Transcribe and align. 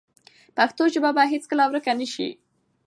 پښتو 0.57 0.83
ژبه 0.93 1.09
به 1.17 1.23
هیڅکله 1.33 1.63
ورکه 1.67 1.91
نه 1.99 2.07
شي. 2.13 2.29